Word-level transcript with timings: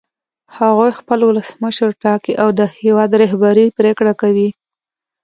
هغوی 0.57 0.91
خپل 0.99 1.19
ولسمشر 1.25 1.89
ټاکي 2.03 2.33
او 2.43 2.49
د 2.59 2.61
هېواد 2.81 3.11
رهبري 3.21 3.67
پرېکړه 3.77 4.13
کوي. 4.21 4.49